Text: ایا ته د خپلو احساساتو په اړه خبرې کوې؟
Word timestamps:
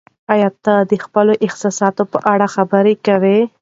ایا 0.33 0.49
ته 0.63 0.73
د 0.89 0.93
خپلو 1.05 1.33
احساساتو 1.45 2.03
په 2.11 2.17
اړه 2.33 2.47
خبرې 2.55 2.93
کوې؟ 3.05 3.39